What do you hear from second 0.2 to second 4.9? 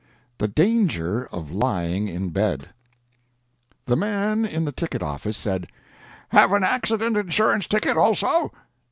THE DANGER OF LYING IN BED The man in the